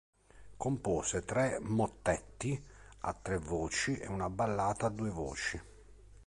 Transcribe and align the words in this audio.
Compose 0.57 1.21
tre 1.23 1.59
mottetti 1.61 2.59
a 3.01 3.13
tre 3.13 3.37
voci 3.37 3.97
e 3.99 4.07
una 4.07 4.31
ballata 4.31 4.87
a 4.87 4.89
due 4.89 5.11
voci. 5.11 5.61